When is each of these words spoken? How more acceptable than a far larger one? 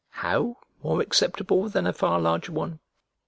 How 0.25 0.57
more 0.81 0.99
acceptable 0.99 1.69
than 1.69 1.85
a 1.85 1.93
far 1.93 2.19
larger 2.19 2.53
one? 2.53 2.79